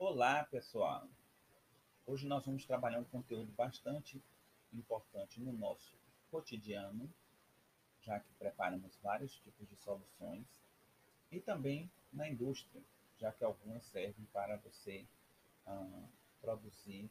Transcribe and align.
Olá, 0.00 0.44
pessoal! 0.44 1.08
Hoje 2.06 2.24
nós 2.24 2.46
vamos 2.46 2.64
trabalhar 2.64 3.00
um 3.00 3.04
conteúdo 3.04 3.50
bastante 3.50 4.22
importante 4.72 5.40
no 5.40 5.52
nosso 5.52 5.92
cotidiano, 6.30 7.12
já 8.02 8.20
que 8.20 8.32
preparamos 8.34 8.96
vários 9.02 9.34
tipos 9.40 9.68
de 9.68 9.74
soluções, 9.74 10.46
e 11.32 11.40
também 11.40 11.90
na 12.12 12.28
indústria, 12.28 12.80
já 13.18 13.32
que 13.32 13.42
algumas 13.42 13.82
servem 13.86 14.24
para 14.32 14.56
você 14.58 15.04
ah, 15.66 16.08
produzir 16.40 17.10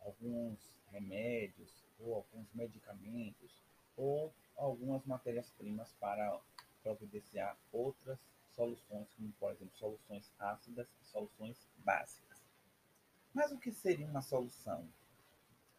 alguns 0.00 0.58
remédios 0.90 1.84
ou 2.00 2.14
alguns 2.14 2.50
medicamentos 2.54 3.62
ou 3.94 4.32
algumas 4.56 5.04
matérias-primas 5.04 5.92
para 6.00 6.40
providenciar 6.82 7.58
outras 7.70 8.18
soluções, 8.56 9.06
como 9.14 9.30
por 9.38 9.52
exemplo 9.52 9.76
soluções 9.76 10.32
ácidas 10.38 10.88
e 11.00 11.04
soluções 11.04 11.68
básicas. 11.76 12.42
Mas 13.32 13.52
o 13.52 13.58
que 13.58 13.70
seria 13.70 14.06
uma 14.06 14.22
solução? 14.22 14.88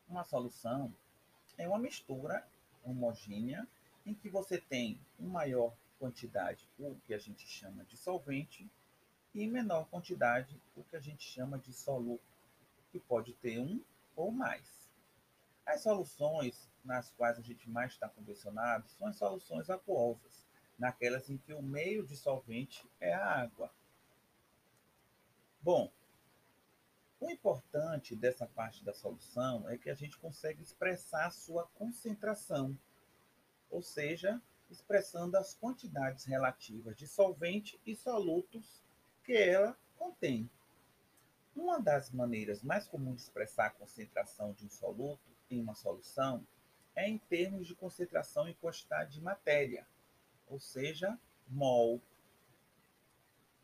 Uma 0.08 0.24
solução 0.24 0.94
é 1.58 1.68
uma 1.68 1.80
mistura 1.80 2.48
homogênea 2.84 3.68
em 4.06 4.14
que 4.14 4.30
você 4.30 4.62
tem 4.62 5.02
uma 5.20 5.40
maior 5.40 5.76
quantidade, 6.00 6.70
o 6.78 6.96
que 7.06 7.14
a 7.14 7.18
gente 7.18 7.46
chama 7.48 7.84
de 7.84 7.98
solvente, 7.98 8.70
e 9.34 9.46
menor 9.46 9.86
quantidade, 9.90 10.60
o 10.76 10.84
que 10.84 10.96
a 10.96 11.00
gente 11.00 11.24
chama 11.24 11.60
de 11.60 11.74
soluto, 11.74 12.24
que 12.92 13.00
pode 13.00 13.34
ter 13.34 13.60
um 13.60 13.84
ou 14.16 14.32
mais. 14.32 14.90
As 15.66 15.82
soluções 15.82 16.70
nas 16.84 17.12
quais 17.12 17.38
a 17.38 17.42
gente 17.42 17.70
mais 17.70 17.92
está 17.92 18.08
convencionado 18.08 18.88
são 18.90 19.08
as 19.08 19.18
soluções 19.18 19.70
aquosas, 19.70 20.47
naquelas 20.78 21.30
em 21.30 21.38
que 21.38 21.54
o 21.54 21.62
meio 21.62 22.06
dissolvente 22.06 22.88
é 23.00 23.14
a 23.14 23.42
água. 23.42 23.72
Bom, 25.62 25.92
o 27.20 27.30
importante 27.32 28.16
dessa 28.16 28.46
parte 28.46 28.86
da 28.86 28.94
solução 28.94 29.68
é 29.68 29.78
que 29.78 29.90
a 29.90 29.96
gente 29.96 30.18
consegue 30.18 30.62
expressar 30.62 31.26
a 31.26 31.32
sua 31.32 31.66
concentração, 31.76 32.78
ou 33.72 33.82
seja, 33.82 34.40
expressando 34.70 35.36
as 35.38 35.56
quantidades 35.56 36.26
relativas 36.26 36.96
de 36.96 37.08
solvente 37.08 37.80
e 37.86 37.96
solutos 37.96 38.84
que 39.24 39.34
ela 39.34 39.76
contém. 39.98 40.50
Uma 41.56 41.80
das 41.80 42.12
maneiras 42.12 42.62
mais 42.62 42.88
comuns 42.88 43.16
de 43.16 43.22
expressar 43.24 43.66
a 43.66 43.72
concentração 43.72 44.54
de 44.54 44.66
um 44.66 44.70
soluto 44.70 45.36
em 45.50 45.60
uma 45.60 45.74
solução 45.74 46.46
é 46.96 47.08
em 47.08 47.18
termos 47.18 47.66
de 47.66 47.74
concentração 47.74 48.48
e 48.48 48.54
quantidade 48.54 49.14
de 49.14 49.22
matéria 49.22 49.88
ou 50.48 50.60
seja, 50.60 51.18
mol. 51.48 52.02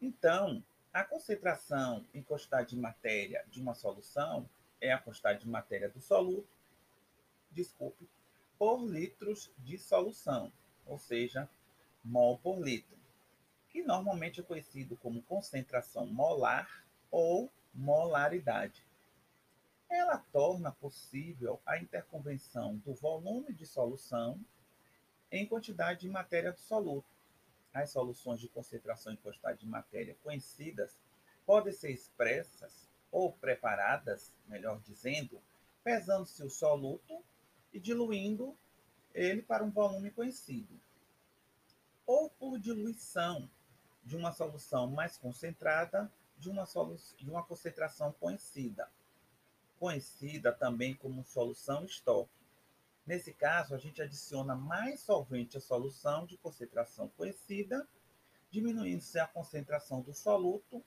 Então, 0.01 0.63
a 0.91 1.03
concentração 1.03 2.05
em 2.13 2.21
quantidade 2.21 2.69
de 2.69 2.75
matéria 2.75 3.45
de 3.49 3.61
uma 3.61 3.73
solução 3.73 4.47
é 4.79 4.91
a 4.91 4.99
quantidade 4.99 5.39
de 5.39 5.49
matéria 5.49 5.89
do 5.89 6.01
soluto, 6.01 6.47
desculpe, 7.51 8.07
por 8.57 8.85
litros 8.85 9.51
de 9.57 9.77
solução, 9.77 10.51
ou 10.85 10.99
seja, 10.99 11.49
mol 12.03 12.37
por 12.37 12.59
litro, 12.59 12.97
que 13.69 13.81
normalmente 13.81 14.41
é 14.41 14.43
conhecido 14.43 14.97
como 14.97 15.23
concentração 15.23 16.05
molar 16.05 16.85
ou 17.09 17.51
molaridade. 17.73 18.85
Ela 19.89 20.17
torna 20.17 20.71
possível 20.71 21.61
a 21.65 21.77
interconvenção 21.77 22.77
do 22.77 22.93
volume 22.93 23.53
de 23.53 23.65
solução 23.65 24.39
em 25.33 25.47
quantidade 25.47 26.01
de 26.01 26.09
matéria 26.09 26.53
soluto. 26.53 27.11
As 27.73 27.89
soluções 27.89 28.39
de 28.39 28.47
concentração 28.47 29.11
em 29.11 29.17
quantidade 29.17 29.61
de 29.61 29.65
matéria 29.65 30.15
conhecidas 30.21 31.01
podem 31.43 31.73
ser 31.73 31.91
expressas 31.91 32.87
ou 33.11 33.33
preparadas, 33.33 34.31
melhor 34.47 34.79
dizendo, 34.81 35.41
pesando-se 35.83 36.43
o 36.43 36.51
soluto 36.51 37.23
e 37.73 37.79
diluindo 37.79 38.55
ele 39.11 39.41
para 39.41 39.63
um 39.63 39.71
volume 39.71 40.11
conhecido. 40.11 40.79
Ou 42.05 42.29
por 42.29 42.59
diluição 42.59 43.49
de 44.03 44.15
uma 44.15 44.31
solução 44.31 44.85
mais 44.91 45.17
concentrada 45.17 46.11
de 46.37 46.47
uma, 46.47 46.65
de 47.17 47.29
uma 47.29 47.43
concentração 47.43 48.11
conhecida, 48.19 48.87
conhecida 49.79 50.51
também 50.51 50.93
como 50.93 51.25
solução 51.25 51.85
estoque 51.85 52.42
Nesse 53.05 53.33
caso, 53.33 53.75
a 53.75 53.77
gente 53.77 54.01
adiciona 54.01 54.55
mais 54.55 55.01
solvente 55.01 55.57
à 55.57 55.61
solução 55.61 56.25
de 56.25 56.37
concentração 56.37 57.09
conhecida, 57.09 57.87
diminuindo-se 58.49 59.19
a 59.19 59.27
concentração 59.27 60.01
do 60.01 60.13
soluto, 60.13 60.83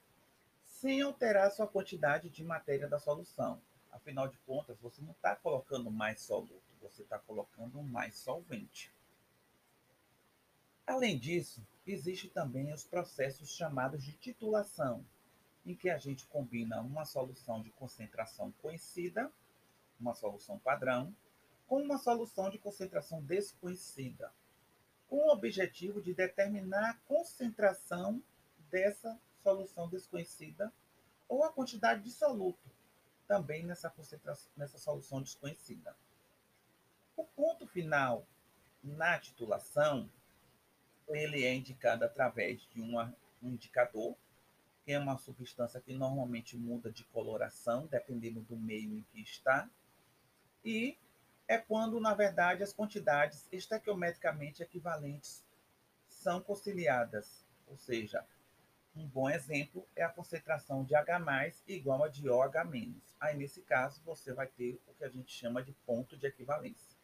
sem 0.65 1.03
alterar 1.03 1.51
sua 1.51 1.67
quantidade 1.67 2.31
de 2.31 2.43
matéria 2.43 2.89
da 2.89 2.99
solução. 2.99 3.61
Afinal 3.93 4.29
de 4.29 4.39
contas, 4.39 4.79
você 4.79 5.03
não 5.03 5.13
está 5.13 5.37
colocando 5.37 5.91
mais 5.91 6.21
soluto, 6.21 6.63
você 6.81 7.03
está 7.03 7.19
colocando 7.19 7.83
mais 7.83 8.17
solvente. 8.17 8.93
Além 10.87 11.19
disso, 11.19 11.67
existe 11.87 12.29
também 12.29 12.73
os 12.73 12.85
processos 12.85 13.51
chamados 13.51 14.03
de 14.03 14.13
titulação, 14.13 15.05
em 15.65 15.75
que 15.75 15.91
a 15.91 15.99
gente 15.99 16.27
combina 16.27 16.81
uma 16.81 17.05
solução 17.05 17.61
de 17.61 17.71
concentração 17.71 18.53
conhecida, 18.63 19.31
uma 19.99 20.15
solução 20.15 20.59
padrão, 20.59 21.13
com 21.67 21.83
uma 21.83 21.99
solução 21.99 22.49
de 22.49 22.59
concentração 22.59 23.21
desconhecida, 23.23 24.33
com 25.09 25.17
o 25.17 25.33
objetivo 25.33 26.01
de 26.01 26.15
determinar 26.15 26.91
a 26.91 26.95
concentração 27.07 28.23
dessa 28.71 29.19
solução 29.43 29.89
desconhecida 29.89 30.73
ou 31.29 31.45
a 31.45 31.53
quantidade 31.53 32.03
de 32.03 32.11
soluto, 32.11 32.71
também 33.27 33.65
nessa, 33.65 33.91
concentração, 33.91 34.51
nessa 34.57 34.79
solução 34.79 35.21
desconhecida. 35.21 35.97
O 37.17 37.25
ponto 37.25 37.67
final 37.67 38.27
na 38.83 39.19
titulação, 39.19 40.09
ele 41.09 41.45
é 41.45 41.55
indicado 41.55 42.05
através 42.05 42.61
de 42.69 42.81
uma, 42.81 43.15
um 43.43 43.51
indicador, 43.51 44.17
que 44.85 44.93
é 44.93 44.99
uma 44.99 45.19
substância 45.19 45.81
que 45.81 45.93
normalmente 45.93 46.57
muda 46.57 46.93
de 46.93 47.03
coloração, 47.05 47.87
dependendo 47.87 48.41
do 48.43 48.57
meio 48.57 48.99
em 48.99 49.03
que 49.13 49.21
está, 49.21 49.69
e 50.65 50.97
é 51.49 51.59
quando, 51.59 52.01
na 52.01 52.15
verdade, 52.15 52.63
as 52.63 52.73
quantidades 52.73 53.47
estequiometricamente 53.53 54.63
equivalentes 54.63 55.45
são 56.09 56.41
conciliadas. 56.41 57.45
Ou 57.69 57.77
seja, 57.77 58.25
um 58.95 59.07
bom 59.07 59.29
exemplo 59.29 59.87
é 59.95 60.03
a 60.03 60.09
concentração 60.09 60.83
de 60.83 60.95
H 60.95 61.53
igual 61.69 62.05
a 62.05 62.09
de 62.09 62.29
OH-. 62.29 62.95
Aí, 63.21 63.37
nesse 63.37 63.63
caso, 63.63 64.03
você 64.05 64.33
vai 64.33 64.47
ter 64.47 64.81
o 64.87 64.95
que 64.95 65.05
a 65.05 65.09
gente 65.09 65.31
chama 65.33 65.63
de 65.63 65.73
ponto 65.87 66.17
de 66.17 66.27
equivalência. 66.27 66.97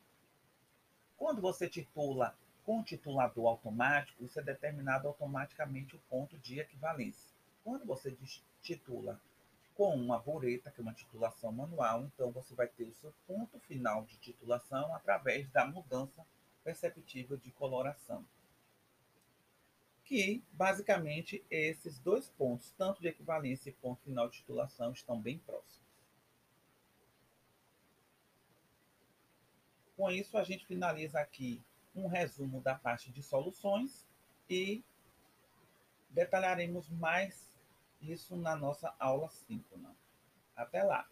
Quando 1.17 1.41
você 1.41 1.69
titula 1.69 2.37
com 2.65 2.83
titulador 2.83 3.47
automático, 3.47 4.25
isso 4.25 4.41
é 4.41 4.43
determinado 4.43 5.07
automaticamente 5.07 5.95
o 5.95 6.01
ponto 6.09 6.39
de 6.39 6.59
equivalência. 6.61 7.31
Quando 7.63 7.85
você 7.85 8.17
titula 8.61 9.21
com 9.75 9.95
uma 9.95 10.19
bureta, 10.19 10.71
que 10.71 10.81
é 10.81 10.83
uma 10.83 10.93
titulação 10.93 11.51
manual, 11.53 12.05
então 12.05 12.31
você 12.31 12.55
vai 12.55 12.69
ter 12.69 12.85
o 12.85 12.93
seu 12.95 13.13
ponto 13.27 13.59
final 13.61 14.05
de 14.05 14.17
titulação 14.19 14.95
através 14.95 15.49
da 15.51 15.67
mudança 15.67 16.25
perceptível 16.63 17.37
de 17.37 17.51
coloração. 17.53 18.25
Que, 20.05 20.43
basicamente, 20.53 21.45
esses 21.51 21.99
dois 21.99 22.29
pontos, 22.29 22.73
tanto 22.73 23.01
de 23.01 23.09
equivalência 23.09 23.71
e 23.71 23.75
ponto 23.75 24.03
final 24.03 24.29
de 24.29 24.39
titulação, 24.39 24.93
estão 24.93 25.21
bem 25.21 25.39
próximos. 25.39 25.81
Com 29.97 30.11
isso, 30.11 30.37
a 30.37 30.45
gente 30.45 30.67
finaliza 30.67 31.21
aqui 31.21 31.63
um 31.95 32.07
resumo 32.07 32.61
da 32.61 32.75
parte 32.75 33.11
de 33.11 33.23
soluções 33.23 34.07
e 34.49 34.83
detalharemos 36.11 36.89
mais 36.91 37.52
isso 38.03 38.37
na 38.37 38.57
nossa 38.57 38.95
aula 38.99 39.29
síncrona. 39.31 39.97
Até 40.57 40.83
lá! 40.83 41.09